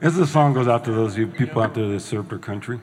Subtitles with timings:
[0.00, 2.38] This is a song goes out to those you people out there that served our
[2.38, 2.80] country.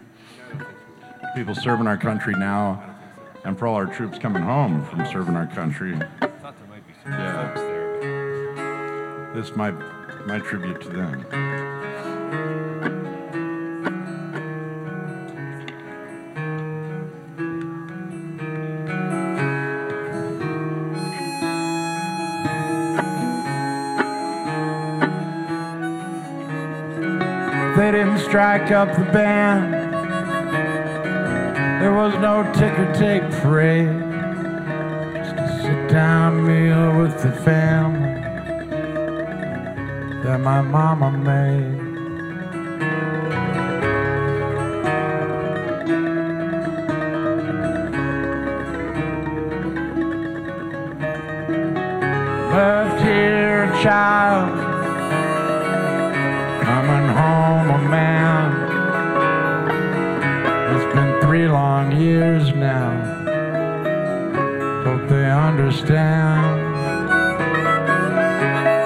[1.35, 2.95] People serving our country now,
[3.43, 5.99] and for all our troops coming home from serving our country.
[7.07, 7.53] Yeah.
[9.33, 9.71] This is my
[10.27, 11.76] my tribute to them.
[27.77, 29.71] They didn't strike up the band.
[31.79, 33.85] There was no ticker tape parade.
[35.13, 38.19] Just a sit down meal with the family
[40.23, 41.77] that my mama made.
[52.51, 54.76] Left here child
[61.37, 62.89] Three long years now.
[64.83, 66.41] Hope they understand.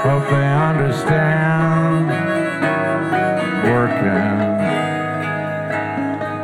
[0.03, 2.09] Hope they understand.
[3.71, 4.35] Working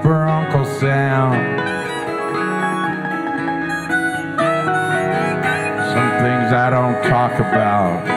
[0.02, 1.34] for Uncle Sam.
[5.92, 8.08] Some things I don't talk about.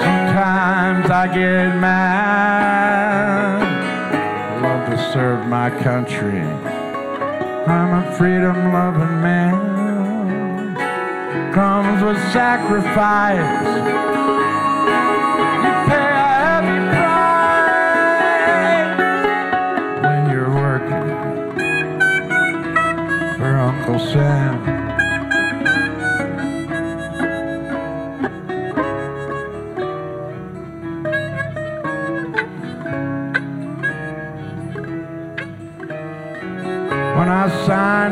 [0.00, 3.59] Sometimes I get mad.
[5.12, 6.40] Serve my country.
[6.40, 10.76] I'm a freedom loving man.
[11.52, 13.40] Comes with sacrifice.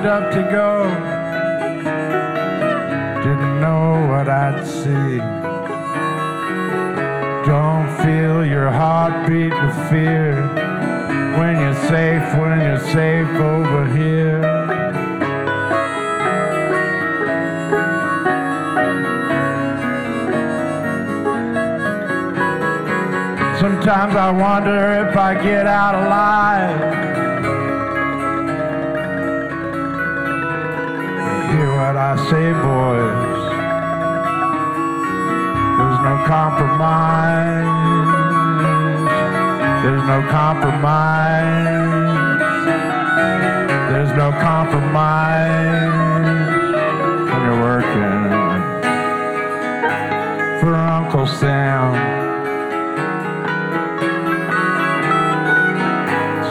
[0.06, 0.84] Up to go.
[3.22, 5.18] Didn't know what I'd see.
[7.46, 10.34] Don't feel your heart beat with fear
[11.38, 14.42] when you're safe, when you're safe over here.
[23.58, 26.98] Sometimes I wonder if I get out alive.
[31.48, 33.38] Hear what I say, boys.
[35.78, 37.68] There's no compromise.
[39.82, 41.78] There's no compromise.
[43.90, 45.88] There's no compromise
[47.30, 48.28] when you're working
[50.60, 51.94] for Uncle Sam.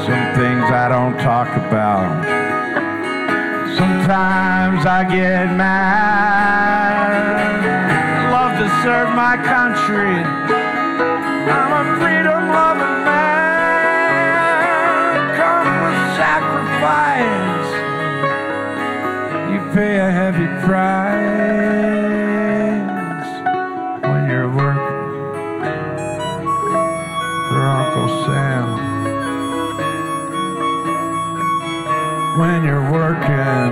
[0.08, 2.47] Some things I don't talk about.
[3.78, 7.14] Sometimes I get mad.
[8.32, 10.24] Love to serve my country.
[11.54, 14.66] I'm a freedom loving man.
[15.38, 17.70] Come with sacrifice.
[19.54, 21.22] You pay a heavy price
[24.10, 25.22] when you're working
[27.48, 28.97] for Uncle Sam.
[32.38, 33.72] When you're working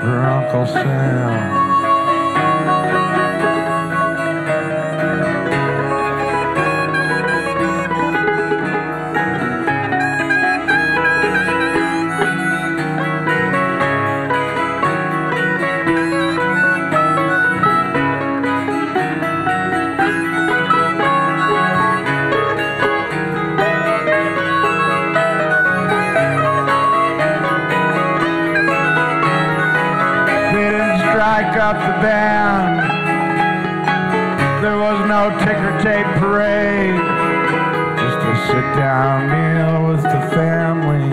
[0.00, 1.67] for Uncle Sam.
[31.58, 32.78] Up the band.
[34.62, 37.00] There was no ticker tape parade.
[37.98, 41.10] Just a sit down meal with the family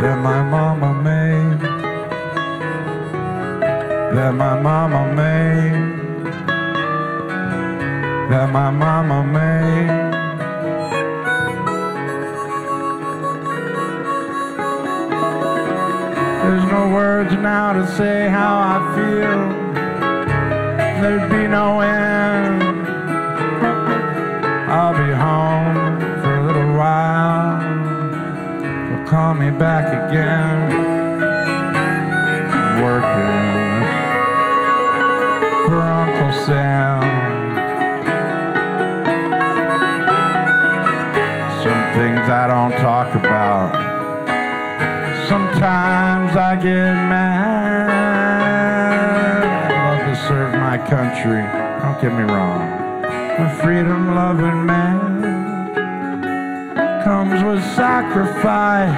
[0.00, 1.60] that my mama made.
[4.16, 6.00] That my mama made.
[8.30, 10.09] That my mama made.
[16.50, 19.40] There's no words now to say how I feel.
[21.00, 22.60] There'd be no end.
[24.68, 27.60] I'll be home for a little while.
[28.60, 30.72] They'll call me back again.
[32.82, 33.86] Working
[35.68, 37.00] for Uncle Sam.
[41.62, 43.89] Some things I don't talk about
[46.56, 47.90] get mad.
[49.70, 51.42] I love to serve my country.
[51.82, 52.62] Don't get me wrong.
[53.04, 55.20] A freedom loving man
[57.04, 58.90] comes with sacrifice.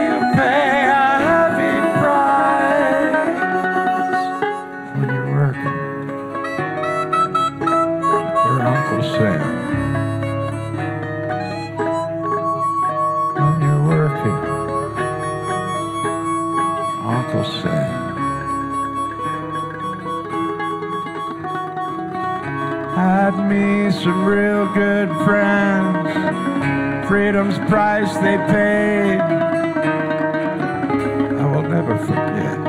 [0.00, 3.22] You pay a heavy price
[4.96, 5.78] when you're working
[8.32, 9.42] for Uncle Sam.
[13.34, 14.38] When you're working,
[17.42, 18.14] Sam.
[22.94, 27.08] Had me some real good friends.
[27.08, 29.20] Freedom's price they paid.
[31.40, 32.63] I will never forget.